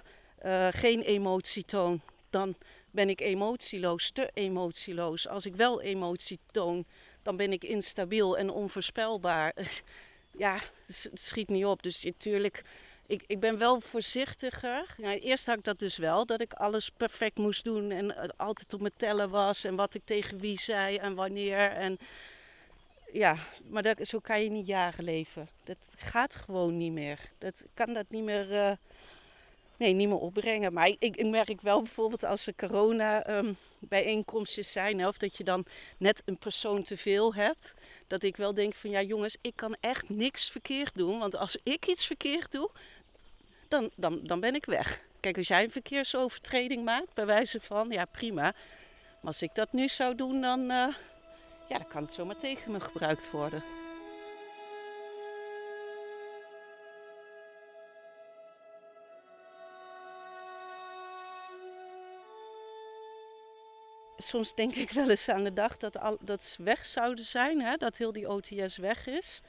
[0.45, 2.55] uh, geen emotie toon, dan
[2.91, 5.29] ben ik emotieloos, te emotieloos.
[5.29, 6.85] Als ik wel emotie toon,
[7.23, 9.55] dan ben ik instabiel en onvoorspelbaar.
[10.45, 11.83] ja, het schiet niet op.
[11.83, 12.63] Dus natuurlijk,
[13.07, 14.95] ik, ik ben wel voorzichtiger.
[15.21, 18.81] Eerst had ik dat dus wel, dat ik alles perfect moest doen en altijd op
[18.81, 21.71] mijn tellen was en wat ik tegen wie zei en wanneer.
[21.71, 21.99] En
[23.15, 23.37] ja,
[23.71, 25.49] maar zo kan je niet jaren leven.
[25.65, 27.19] Dat gaat gewoon niet meer.
[27.39, 28.73] Dat kan dat niet meer, uh,
[29.77, 30.73] nee, niet meer opbrengen.
[30.73, 35.45] Maar ik, ik, merk wel bijvoorbeeld als er corona um, bijeenkomstjes zijn, of dat je
[35.45, 35.65] dan
[35.99, 37.75] net een persoon te veel hebt,
[38.07, 41.19] dat ik wel denk van ja jongens, ik kan echt niks verkeerd doen.
[41.19, 42.71] Want als ik iets verkeerd doe,
[43.69, 45.03] dan, dan, dan ben ik weg.
[45.21, 48.43] Kijk, als jij een verkeersovertreding maakt, bij wijze van, ja prima.
[48.43, 50.71] Maar als ik dat nu zou doen, dan...
[50.71, 50.95] Uh,
[51.69, 53.65] ja, dan kan het zomaar tegen me gebruikt worden.
[64.17, 67.61] Soms denk ik wel eens aan de dag dat, al, dat ze weg zouden zijn,
[67.61, 67.77] hè?
[67.77, 69.41] dat heel die OTS weg is.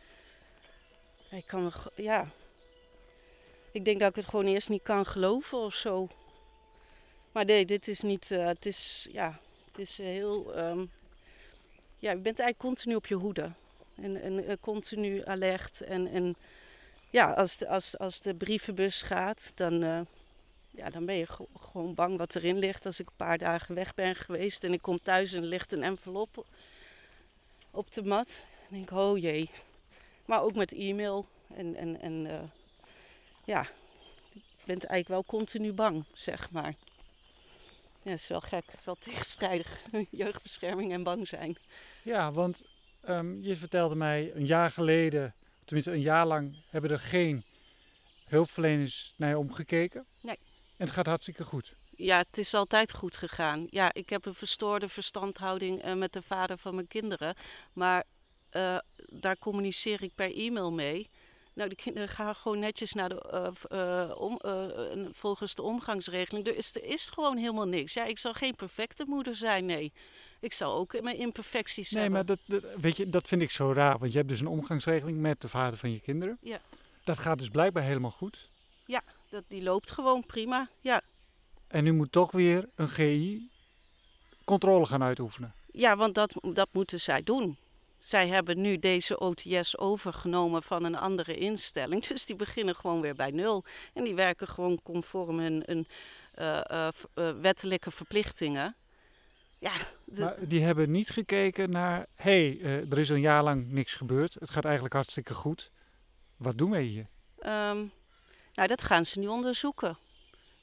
[1.31, 2.27] Ik kan, ja,
[3.71, 6.07] ik denk dat ik het gewoon eerst niet kan geloven of zo.
[7.31, 10.91] Maar nee, dit is niet, uh, het is, ja, het is heel, um,
[12.05, 13.51] ja, je bent eigenlijk continu op je hoede.
[13.95, 15.81] En, en eh, continu alert.
[15.81, 16.35] En, en
[17.09, 20.01] ja, als de, als, als de brievenbus gaat, dan, uh,
[20.71, 21.27] ja, dan ben je
[21.59, 22.85] gewoon bang wat erin ligt.
[22.85, 25.71] Als ik een paar dagen weg ben geweest en ik kom thuis en er ligt
[25.71, 26.45] een envelop
[27.71, 28.45] op de mat.
[28.61, 29.49] Dan denk ik, oh jee.
[30.25, 31.25] Maar ook met e-mail.
[31.55, 32.41] En, en, en uh,
[33.45, 33.67] ja,
[34.33, 36.75] je bent eigenlijk wel continu bang, zeg maar.
[38.01, 38.65] Ja, dat is wel gek.
[38.65, 39.81] Het is wel tegenstrijdig.
[40.09, 41.57] Jeugdbescherming en bang zijn.
[42.05, 42.61] Ja, want
[43.09, 47.43] um, je vertelde mij een jaar geleden, tenminste een jaar lang, hebben er geen
[48.25, 50.05] hulpverleners naar je omgekeken.
[50.21, 50.39] Nee.
[50.77, 51.75] En het gaat hartstikke goed.
[51.89, 53.67] Ja, het is altijd goed gegaan.
[53.69, 57.35] Ja, ik heb een verstoorde verstandhouding uh, met de vader van mijn kinderen.
[57.73, 58.03] Maar
[58.51, 58.77] uh,
[59.09, 61.09] daar communiceer ik per e-mail mee.
[61.53, 64.39] Nou, de kinderen gaan gewoon netjes naar de, uh, om,
[65.13, 66.47] volgens de omgangsregeling.
[66.47, 67.93] Er is, er is gewoon helemaal niks.
[67.93, 69.93] Ja, ik zal geen perfecte moeder zijn, nee.
[70.45, 72.25] Ik zou ook mijn imperfecties nee, hebben.
[72.25, 73.97] Nee, maar dat, dat, weet je, dat vind ik zo raar.
[73.97, 76.37] Want je hebt dus een omgangsregeling met de vader van je kinderen.
[76.41, 76.59] Ja.
[77.03, 78.49] Dat gaat dus blijkbaar helemaal goed.
[78.85, 80.69] Ja, dat, die loopt gewoon prima.
[80.79, 81.01] Ja.
[81.67, 83.49] En nu moet toch weer een GI
[84.43, 85.53] controle gaan uitoefenen.
[85.71, 87.57] Ja, want dat, dat moeten zij doen.
[87.99, 92.05] Zij hebben nu deze OTS overgenomen van een andere instelling.
[92.07, 93.63] Dus die beginnen gewoon weer bij nul.
[93.93, 95.87] En die werken gewoon conform hun, hun
[96.35, 98.75] uh, uh, wettelijke verplichtingen.
[99.57, 99.73] Ja,
[100.17, 103.93] maar die hebben niet gekeken naar, hé, hey, uh, er is een jaar lang niks
[103.93, 104.33] gebeurd.
[104.33, 105.71] Het gaat eigenlijk hartstikke goed.
[106.37, 107.07] Wat doen wij hier?
[107.39, 107.91] Um,
[108.53, 109.97] nou, dat gaan ze nu onderzoeken.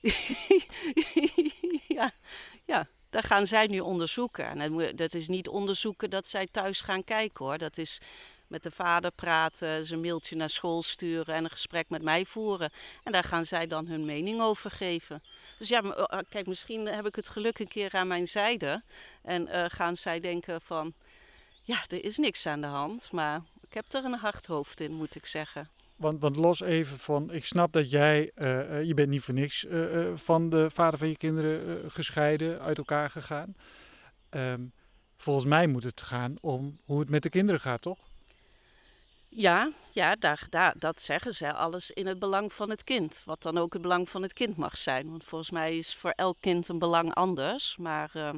[1.99, 2.13] ja,
[2.65, 4.61] ja, dat gaan zij nu onderzoeken.
[4.61, 7.59] En dat is niet onderzoeken dat zij thuis gaan kijken hoor.
[7.59, 8.01] Dat is
[8.47, 12.25] met de vader praten, ze een mailtje naar school sturen en een gesprek met mij
[12.25, 12.73] voeren.
[13.03, 15.23] En daar gaan zij dan hun mening over geven.
[15.63, 18.83] Dus ja, eh, kijk, misschien heb ik het geluk een keer aan mijn zijde.
[19.23, 20.95] En uh, gaan zij denken van,
[21.63, 23.13] ja, er is niks aan de hand.
[23.13, 25.69] Maar ik heb er een hard hoofd in, moet ik zeggen.
[25.97, 29.67] Want, want los even van, ik snap dat jij, uh, je bent niet voor niks
[30.15, 33.57] van de vader van je kinderen gescheiden, uit elkaar gegaan.
[34.31, 34.73] Um,
[35.17, 37.99] volgens mij moet het gaan om hoe het met de kinderen gaat, toch?
[39.35, 41.53] Ja, ja daar, daar, dat zeggen ze.
[41.53, 43.23] Alles in het belang van het kind.
[43.27, 45.11] Wat dan ook het belang van het kind mag zijn.
[45.11, 47.77] Want volgens mij is voor elk kind een belang anders.
[47.77, 48.31] Maar uh,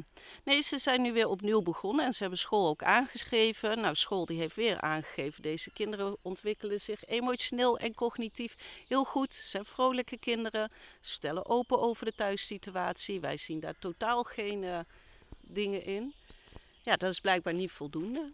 [0.44, 2.04] nee, ze zijn nu weer opnieuw begonnen.
[2.04, 3.80] En ze hebben school ook aangegeven.
[3.80, 5.42] Nou, school die heeft weer aangegeven.
[5.42, 9.35] Deze kinderen ontwikkelen zich emotioneel en cognitief heel goed.
[9.35, 10.70] Ze zijn vrolijke kinderen.
[11.00, 13.20] Ze stellen open over de thuissituatie.
[13.20, 14.78] Wij zien daar totaal geen uh,
[15.40, 16.14] dingen in.
[16.83, 18.33] Ja, dat is blijkbaar niet voldoende.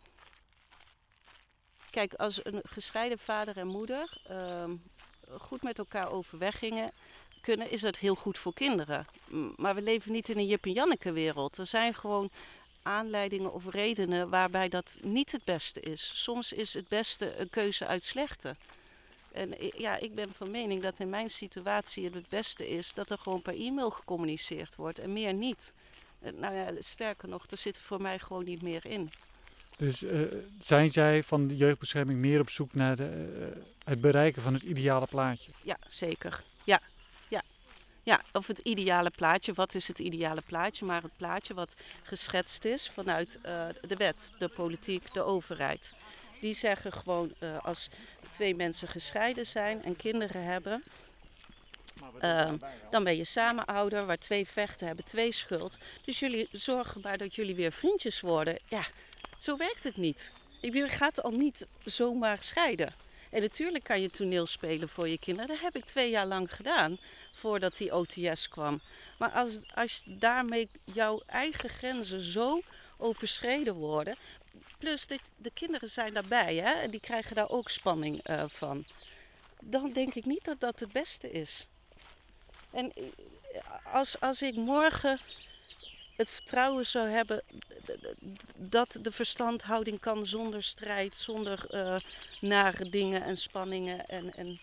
[1.90, 4.64] Kijk, als een gescheiden vader en moeder uh,
[5.38, 6.92] goed met elkaar overweg gingen
[7.40, 9.07] kunnen, is dat heel goed voor kinderen.
[9.57, 11.59] Maar we leven niet in een Jip en Janneke wereld.
[11.59, 12.31] Er zijn gewoon
[12.83, 16.12] aanleidingen of redenen waarbij dat niet het beste is.
[16.14, 18.57] Soms is het beste een keuze uit slechte.
[19.33, 23.11] En ja, ik ben van mening dat in mijn situatie het het beste is dat
[23.11, 25.74] er gewoon per e-mail gecommuniceerd wordt en meer niet.
[26.18, 29.11] Nou ja, sterker nog, er zit voor mij gewoon niet meer in.
[29.81, 30.21] Dus uh,
[30.62, 34.62] zijn zij van de jeugdbescherming meer op zoek naar de, uh, het bereiken van het
[34.62, 35.51] ideale plaatje?
[35.62, 36.43] Ja, zeker.
[36.64, 36.81] Ja.
[37.29, 37.43] ja.
[38.03, 39.53] Ja, of het ideale plaatje.
[39.53, 40.85] Wat is het ideale plaatje?
[40.85, 45.95] Maar het plaatje wat geschetst is vanuit uh, de wet, de politiek, de overheid.
[46.40, 47.88] Die zeggen gewoon als
[48.31, 50.83] twee mensen gescheiden zijn en kinderen hebben,
[52.23, 52.53] uh,
[52.90, 55.79] dan ben je samen ouder, waar twee vechten hebben twee schuld.
[56.05, 58.59] Dus jullie zorgen maar dat jullie weer vriendjes worden.
[58.69, 58.85] Ja,
[59.40, 60.33] zo werkt het niet.
[60.61, 62.94] Je gaat al niet zomaar scheiden.
[63.31, 65.48] En natuurlijk kan je toneel spelen voor je kinderen.
[65.48, 66.98] Dat heb ik twee jaar lang gedaan
[67.33, 68.81] voordat die OTS kwam.
[69.18, 72.61] Maar als, als daarmee jouw eigen grenzen zo
[72.96, 74.16] overschreden worden.
[74.79, 78.85] Plus de, de kinderen zijn daarbij hè, en die krijgen daar ook spanning uh, van.
[79.61, 81.66] Dan denk ik niet dat dat het beste is.
[82.70, 83.05] En eh,
[83.94, 85.18] als, als ik morgen
[86.20, 87.42] het vertrouwen zou hebben
[88.56, 91.96] dat de verstandhouding kan zonder strijd, zonder uh,
[92.40, 94.06] nare dingen en spanningen.
[94.06, 94.61] En, en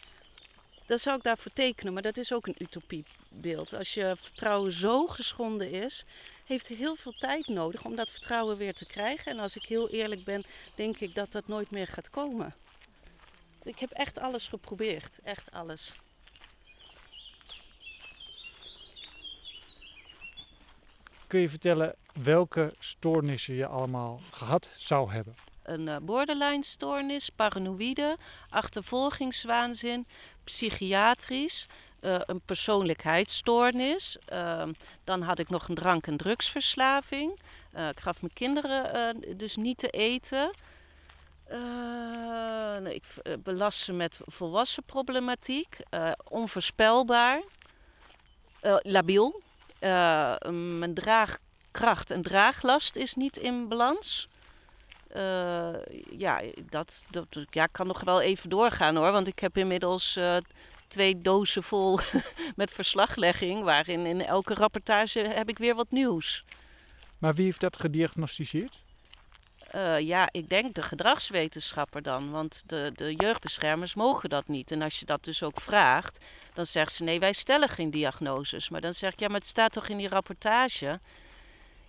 [0.85, 3.73] dat zou ik daarvoor tekenen, maar dat is ook een utopiebeeld.
[3.73, 6.05] Als je vertrouwen zo geschonden is,
[6.45, 9.31] heeft heel veel tijd nodig om dat vertrouwen weer te krijgen.
[9.31, 10.43] En als ik heel eerlijk ben,
[10.75, 12.55] denk ik dat dat nooit meer gaat komen.
[13.63, 15.91] Ik heb echt alles geprobeerd, echt alles.
[21.27, 25.35] Kun je vertellen welke stoornissen je allemaal gehad zou hebben?
[25.63, 28.17] Een uh, borderline stoornis, paranoïde,
[28.49, 30.07] achtervolgingswaanzin,
[30.43, 31.67] psychiatrisch,
[32.01, 34.17] uh, een persoonlijkheidsstoornis.
[34.33, 34.63] Uh,
[35.03, 37.39] dan had ik nog een drank- en drugsverslaving.
[37.75, 40.51] Uh, ik gaf mijn kinderen dus niet te eten.
[42.93, 43.03] ik
[43.43, 45.77] belast ze met volwassen problematiek.
[46.29, 47.41] onvoorspelbaar.
[48.81, 49.41] labiel.
[49.79, 50.35] Uh,
[50.79, 54.27] mijn draagkracht en draaglast is niet in balans.
[55.15, 55.73] Uh,
[56.17, 59.11] ja, dat, dat ja, kan nog wel even doorgaan hoor.
[59.11, 60.37] Want ik heb inmiddels uh,
[60.87, 61.99] twee dozen vol
[62.55, 63.63] met verslaglegging.
[63.63, 66.43] Waarin in elke rapportage heb ik weer wat nieuws.
[67.17, 68.85] Maar wie heeft dat gediagnosticeerd?
[69.75, 72.31] Uh, ja, ik denk de gedragswetenschapper dan.
[72.31, 74.71] Want de, de jeugdbeschermers mogen dat niet.
[74.71, 78.69] En als je dat dus ook vraagt, dan zegt ze nee, wij stellen geen diagnoses.
[78.69, 80.99] Maar dan zeg ik ja, maar het staat toch in die rapportage.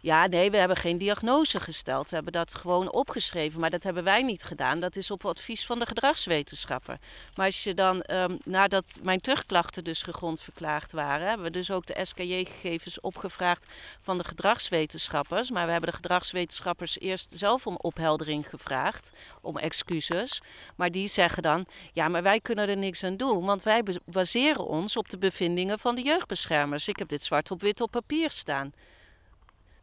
[0.09, 2.09] Ja, nee, we hebben geen diagnose gesteld.
[2.09, 4.81] We hebben dat gewoon opgeschreven, maar dat hebben wij niet gedaan.
[4.81, 6.99] Dat is op advies van de gedragswetenschapper.
[7.35, 11.71] Maar als je dan, um, nadat mijn terugklachten dus gegrond verklaard waren, hebben we dus
[11.71, 13.66] ook de SKJ-gegevens opgevraagd
[14.01, 15.51] van de gedragswetenschappers.
[15.51, 20.42] Maar we hebben de gedragswetenschappers eerst zelf om opheldering gevraagd, om excuses.
[20.77, 24.66] Maar die zeggen dan, ja, maar wij kunnen er niks aan doen, want wij baseren
[24.66, 26.88] ons op de bevindingen van de jeugdbeschermers.
[26.88, 28.73] Ik heb dit zwart op wit op papier staan.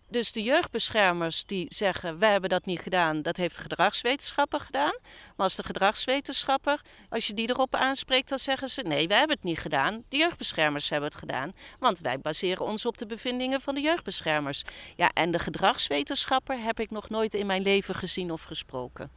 [0.07, 4.97] Dus de jeugdbeschermers die zeggen, wij hebben dat niet gedaan, dat heeft de gedragswetenschapper gedaan.
[5.03, 9.35] Maar als de gedragswetenschapper, als je die erop aanspreekt, dan zeggen ze, nee, wij hebben
[9.35, 10.03] het niet gedaan.
[10.09, 14.63] De jeugdbeschermers hebben het gedaan, want wij baseren ons op de bevindingen van de jeugdbeschermers.
[14.95, 19.09] Ja, en de gedragswetenschapper heb ik nog nooit in mijn leven gezien of gesproken.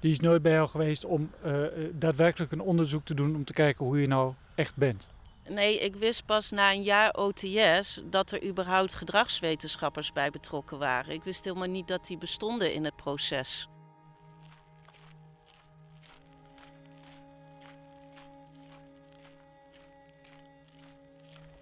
[0.00, 3.52] Die is nooit bij jou geweest om uh, daadwerkelijk een onderzoek te doen om te
[3.52, 5.08] kijken hoe je nou echt bent?
[5.48, 11.14] Nee, ik wist pas na een jaar OTS dat er überhaupt gedragswetenschappers bij betrokken waren.
[11.14, 13.68] Ik wist helemaal niet dat die bestonden in het proces.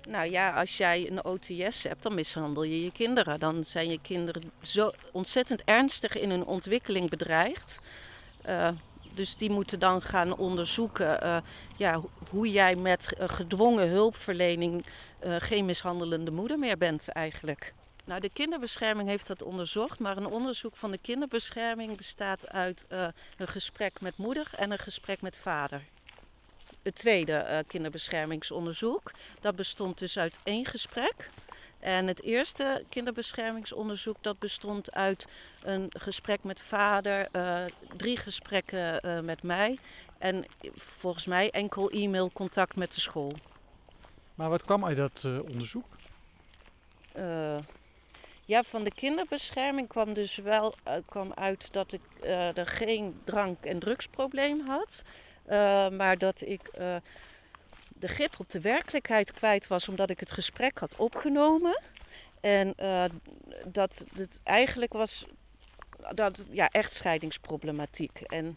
[0.08, 3.40] Nou ja, als jij een OTS hebt, dan mishandel je je kinderen.
[3.40, 7.78] Dan zijn je kinderen zo ontzettend ernstig in hun ontwikkeling bedreigd.
[8.48, 8.68] Uh,
[9.14, 11.36] dus die moeten dan gaan onderzoeken uh,
[11.76, 14.84] ja, hoe jij met uh, gedwongen hulpverlening
[15.24, 17.74] uh, geen mishandelende moeder meer bent eigenlijk.
[18.04, 23.48] Nou, de kinderbescherming heeft dat onderzocht, maar een onderzoek van de kinderbescherming bestaat uit een
[23.48, 25.82] gesprek met moeder en een gesprek met vader.
[26.82, 31.30] Het tweede kinderbeschermingsonderzoek, dat bestond dus uit één gesprek
[31.82, 35.26] en het eerste kinderbeschermingsonderzoek dat bestond uit
[35.62, 37.64] een gesprek met vader, uh,
[37.96, 39.78] drie gesprekken uh, met mij
[40.18, 43.32] en volgens mij enkel e-mailcontact met de school.
[44.34, 45.84] Maar wat kwam uit dat uh, onderzoek?
[48.44, 50.74] ja, van de kinderbescherming kwam dus wel
[51.06, 52.00] kwam uit dat ik
[52.54, 55.02] er geen drank- en drugsprobleem had,
[55.92, 56.70] maar dat ik
[58.02, 61.80] de grip op de werkelijkheid kwijt was omdat ik het gesprek had opgenomen.
[62.40, 63.04] En uh,
[63.66, 65.26] dat het eigenlijk was
[66.14, 68.20] dat, ja, echtscheidingsproblematiek.
[68.20, 68.54] En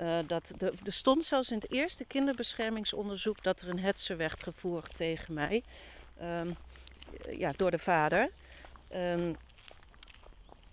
[0.00, 4.42] uh, dat de, er stond zelfs in het eerste kinderbeschermingsonderzoek dat er een hetze werd
[4.42, 5.62] gevoerd tegen mij.
[6.22, 6.56] Um,
[7.30, 8.30] ja, door de vader.
[8.94, 9.36] Um,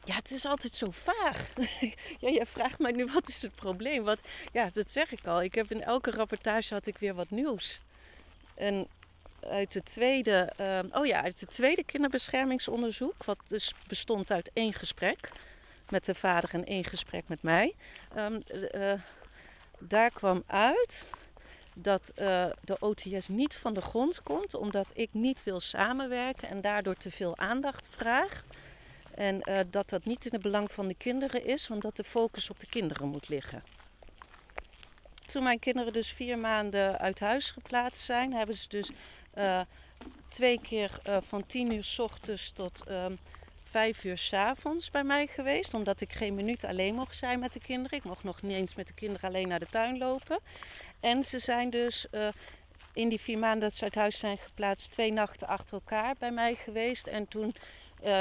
[0.03, 1.49] ja, het is altijd zo vaag.
[2.23, 4.03] ja, jij vraagt mij nu wat is het probleem.
[4.03, 4.19] Wat,
[4.51, 5.43] ja, dat zeg ik al.
[5.43, 7.79] Ik heb in elke rapportage had ik weer wat nieuws.
[8.55, 8.87] En
[9.49, 14.73] uit de tweede, uh, oh ja, uit het tweede kinderbeschermingsonderzoek, wat dus bestond uit één
[14.73, 15.31] gesprek
[15.89, 17.75] met de vader en één gesprek met mij,
[18.17, 18.43] um,
[18.75, 18.93] uh,
[19.79, 21.07] daar kwam uit
[21.75, 26.61] dat uh, de OTS niet van de grond komt omdat ik niet wil samenwerken en
[26.61, 28.45] daardoor te veel aandacht vraag.
[29.15, 32.49] En dat dat niet in het belang van de kinderen is, want dat de focus
[32.49, 33.63] op de kinderen moet liggen.
[35.25, 38.91] Toen mijn kinderen dus vier maanden uit huis geplaatst zijn, hebben ze dus
[39.37, 39.61] uh,
[40.27, 43.19] twee keer uh, van tien uur s ochtends tot um,
[43.63, 45.73] vijf uur s avonds bij mij geweest.
[45.73, 47.97] Omdat ik geen minuut alleen mocht zijn met de kinderen.
[47.97, 50.39] Ik mocht nog niet eens met de kinderen alleen naar de tuin lopen.
[50.99, 52.27] En ze zijn dus uh,
[52.93, 56.31] in die vier maanden dat ze uit huis zijn geplaatst, twee nachten achter elkaar bij
[56.31, 57.07] mij geweest.
[57.07, 57.55] En toen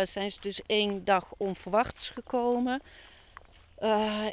[0.03, 2.83] zijn ze dus één dag onverwachts gekomen.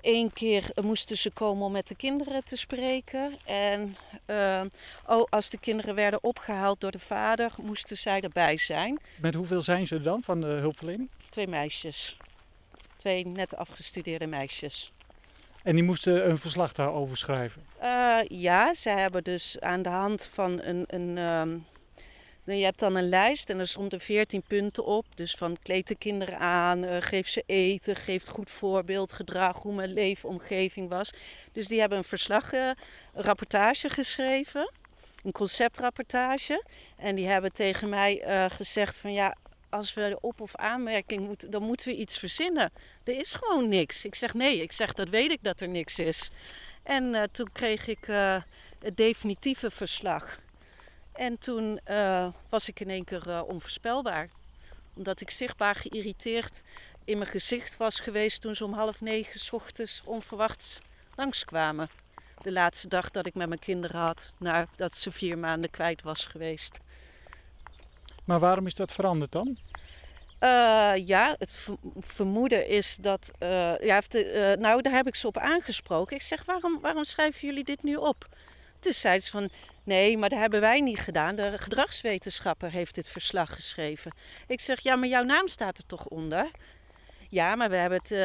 [0.01, 3.37] Eén uh, keer moesten ze komen om met de kinderen te spreken.
[3.45, 3.95] En
[4.27, 4.61] uh,
[5.07, 8.99] oh, als de kinderen werden opgehaald door de vader, moesten zij erbij zijn.
[9.21, 11.09] Met hoeveel zijn ze dan van de hulpverlening?
[11.29, 12.17] Twee meisjes.
[12.95, 14.91] Twee net afgestudeerde meisjes.
[15.63, 17.61] En die moesten een verslag daarover schrijven?
[17.81, 20.83] Uh, ja, ze hebben dus aan de hand van een.
[20.87, 21.65] een um,
[22.57, 25.05] je hebt dan een lijst en er stonden 14 punten op.
[25.15, 29.73] Dus van kleed de kinderen aan, uh, geef ze eten, geef goed voorbeeld, gedrag, hoe
[29.73, 31.11] mijn leefomgeving was.
[31.51, 32.75] Dus die hebben een verslag, een
[33.13, 34.71] rapportage geschreven,
[35.23, 36.63] een conceptrapportage.
[36.97, 39.35] En die hebben tegen mij uh, gezegd van ja,
[39.69, 42.71] als we de op- of aanmerking moeten, dan moeten we iets verzinnen.
[43.03, 44.05] Er is gewoon niks.
[44.05, 46.29] Ik zeg nee, ik zeg dat weet ik dat er niks is.
[46.83, 48.05] En toen kreeg ik
[48.79, 50.39] het definitieve verslag.
[51.19, 54.29] En toen uh, was ik in één keer uh, onvoorspelbaar.
[54.93, 56.63] Omdat ik zichtbaar geïrriteerd
[57.05, 60.79] in mijn gezicht was geweest toen ze om half negen s ochtends onverwachts
[61.15, 61.89] langskwamen.
[62.41, 66.25] De laatste dag dat ik met mijn kinderen had, nadat ze vier maanden kwijt was
[66.25, 66.79] geweest.
[68.23, 69.57] Maar waarom is dat veranderd dan?
[70.39, 71.53] Uh, ja, het
[71.99, 73.31] vermoeden is dat.
[73.79, 76.15] ja, de, nou, daar heb ik ze op aangesproken.
[76.15, 78.27] Ik zeg: waarom, waarom schrijven jullie dit nu op?
[78.79, 79.49] Toen zei ze van,
[79.83, 81.35] nee, maar dat hebben wij niet gedaan.
[81.35, 84.11] De gedragswetenschapper heeft dit verslag geschreven.
[84.47, 86.51] Ik zeg, ja, maar jouw naam staat er toch onder?
[87.29, 88.19] Ja, maar we hebben, het, uh,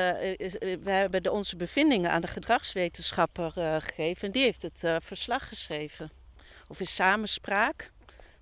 [0.83, 4.27] we hebben de, onze bevindingen aan de gedragswetenschapper uh, gegeven.
[4.27, 6.11] En die heeft het verslag geschreven.
[6.69, 7.93] Of in samenspraak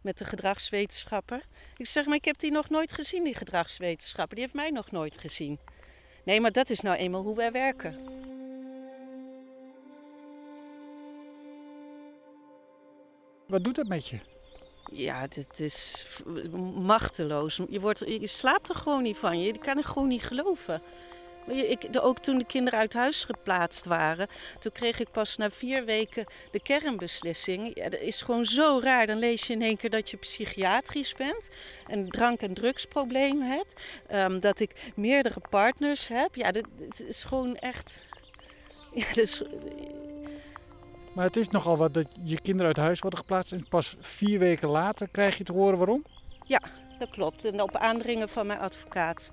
[0.00, 1.42] met de gedragswetenschapper.
[1.76, 4.34] Ik zeg, maar ik heb die nog nooit gezien, die gedragswetenschapper.
[4.34, 5.58] Die heeft mij nog nooit gezien.
[6.24, 7.96] Nee, maar dat is nou eenmaal hoe wij werken.
[13.52, 14.18] Wat doet dat met je?
[14.92, 16.06] Ja, het is
[16.74, 17.60] machteloos.
[17.68, 19.40] Je, wordt, je slaapt er gewoon niet van.
[19.40, 20.82] Je kan er gewoon niet geloven.
[21.46, 24.28] Ik, ook toen de kinderen uit huis geplaatst waren,
[24.58, 27.70] toen kreeg ik pas na vier weken de kernbeslissing.
[27.74, 29.06] Ja, dat is gewoon zo raar.
[29.06, 31.50] Dan lees je in één keer dat je psychiatrisch bent,
[31.86, 33.80] een drank- en drugsprobleem hebt,
[34.12, 36.34] um, dat ik meerdere partners heb.
[36.34, 36.66] Ja, dat,
[37.06, 38.04] is gewoon echt.
[39.14, 39.24] Ja,
[41.14, 44.38] maar het is nogal wat dat je kinderen uit huis worden geplaatst en pas vier
[44.38, 46.04] weken later krijg je te horen waarom?
[46.46, 46.60] Ja,
[46.98, 47.44] dat klopt.
[47.44, 49.32] En op aandringen van mijn advocaat.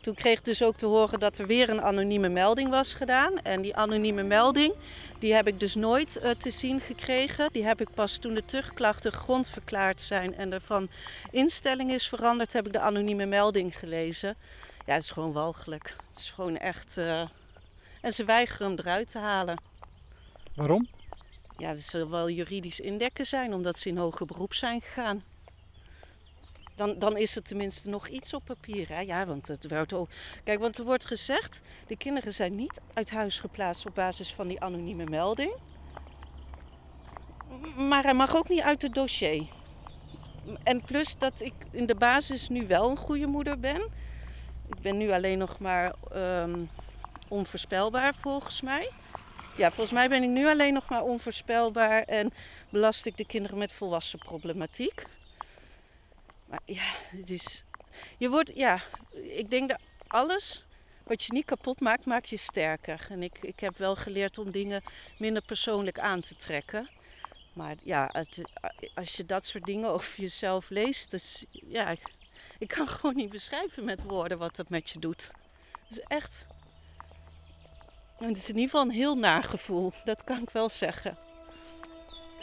[0.00, 3.38] Toen kreeg ik dus ook te horen dat er weer een anonieme melding was gedaan.
[3.42, 4.74] En die anonieme melding,
[5.18, 7.48] die heb ik dus nooit uh, te zien gekregen.
[7.52, 10.88] Die heb ik pas toen de terugklachten grondverklaard zijn en er van
[11.30, 14.36] instelling is veranderd, heb ik de anonieme melding gelezen.
[14.86, 15.96] Ja, het is gewoon walgelijk.
[16.08, 16.96] Het is gewoon echt...
[16.96, 17.22] Uh...
[18.00, 19.58] En ze weigeren hem eruit te halen.
[20.56, 20.88] Waarom?
[21.56, 25.22] Ja, dat zal wel juridisch indekken zijn, omdat ze in hoger beroep zijn gegaan.
[26.74, 28.88] Dan, dan is er tenminste nog iets op papier.
[28.88, 29.00] Hè?
[29.00, 30.08] Ja, want het wordt ook.
[30.44, 34.48] Kijk, want er wordt gezegd: de kinderen zijn niet uit huis geplaatst op basis van
[34.48, 35.52] die anonieme melding.
[37.76, 39.46] Maar hij mag ook niet uit het dossier.
[40.62, 43.82] En plus dat ik in de basis nu wel een goede moeder ben.
[44.68, 46.68] Ik ben nu alleen nog maar um,
[47.28, 48.90] onvoorspelbaar volgens mij.
[49.56, 52.32] Ja, volgens mij ben ik nu alleen nog maar onvoorspelbaar en
[52.70, 55.04] belast ik de kinderen met volwassen problematiek.
[56.46, 57.64] Maar ja, het is.
[58.18, 58.82] Je wordt, ja,
[59.12, 60.64] ik denk dat alles
[61.02, 63.06] wat je niet kapot maakt, maakt je sterker.
[63.10, 64.82] En ik, ik heb wel geleerd om dingen
[65.18, 66.88] minder persoonlijk aan te trekken.
[67.54, 68.40] Maar ja, het,
[68.94, 72.12] als je dat soort dingen over jezelf leest, dus ja, ik,
[72.58, 75.30] ik kan gewoon niet beschrijven met woorden wat dat met je doet.
[75.88, 76.46] Het is echt
[78.18, 81.16] het is in ieder geval een heel naar gevoel, dat kan ik wel zeggen.